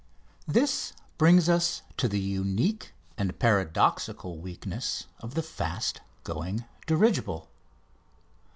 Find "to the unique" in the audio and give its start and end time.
1.97-2.93